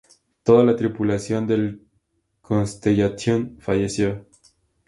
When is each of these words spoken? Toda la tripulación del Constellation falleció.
Toda 0.45 0.63
la 0.63 0.73
tripulación 0.75 1.45
del 1.45 1.85
Constellation 2.41 3.57
falleció. 3.59 4.25